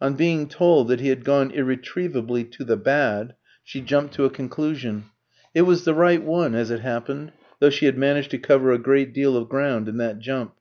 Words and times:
On 0.00 0.14
being 0.14 0.48
told 0.48 0.88
that 0.88 0.98
he 0.98 1.10
had 1.10 1.24
"gone" 1.24 1.52
irretrievably 1.52 2.42
"to 2.56 2.64
the 2.64 2.76
bad," 2.76 3.36
she 3.62 3.80
jumped 3.80 4.12
to 4.14 4.24
a 4.24 4.28
conclusion: 4.28 5.04
it 5.54 5.62
was 5.62 5.84
the 5.84 5.94
right 5.94 6.24
one, 6.24 6.56
as 6.56 6.72
it 6.72 6.80
happened, 6.80 7.30
though 7.60 7.70
she 7.70 7.86
had 7.86 7.96
managed 7.96 8.32
to 8.32 8.38
cover 8.38 8.72
a 8.72 8.78
great 8.78 9.14
deal 9.14 9.36
of 9.36 9.48
ground 9.48 9.88
in 9.88 9.96
that 9.98 10.18
jump. 10.18 10.54